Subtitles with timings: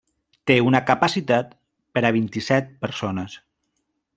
[0.51, 1.53] Té una capacitat
[1.99, 3.37] per a vint-i-set persones.